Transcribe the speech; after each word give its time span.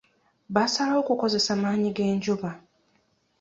Baasalawo 0.53 1.01
kukozesa 1.09 1.49
amaanyi 1.55 1.89
g'enjuba. 1.95 2.49